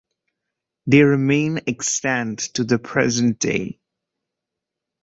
They 0.87 1.03
remain 1.03 1.59
extant 1.67 2.39
to 2.55 2.63
the 2.63 2.79
present 2.79 3.37
day. 3.37 3.79